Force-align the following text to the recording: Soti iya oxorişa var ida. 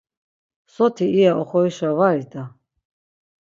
Soti 0.75 1.05
iya 1.17 1.31
oxorişa 1.41 1.89
var 1.99 2.15
ida. 2.23 2.43